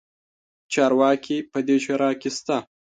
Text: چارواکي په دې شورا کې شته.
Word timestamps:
چارواکي 0.73 1.37
په 1.51 1.59
دې 1.67 1.77
شورا 1.83 2.11
کې 2.19 2.29
شته. 2.37 2.57